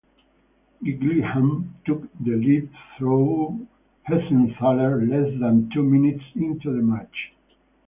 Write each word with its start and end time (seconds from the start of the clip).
Gillingham 0.83 1.75
took 1.85 2.01
the 2.23 2.31
lead 2.31 2.71
through 2.97 3.67
Hessenthaler 4.09 5.07
less 5.07 5.39
than 5.39 5.69
two 5.75 5.83
minutes 5.83 6.23
into 6.33 6.71
the 6.75 6.81
match. 6.81 7.33